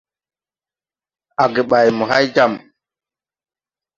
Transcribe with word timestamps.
Age 1.41 1.61
ɓay 1.69 1.87
mo 1.97 2.03
hay 2.11 2.25
jam. 2.35 2.53